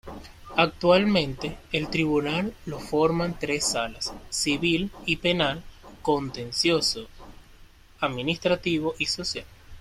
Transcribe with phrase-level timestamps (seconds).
[0.57, 5.61] Actualmente, el tribunal lo forman tres salas: Civil y Penal,
[6.01, 7.05] Contencioso
[7.99, 9.45] Administrativo y Social.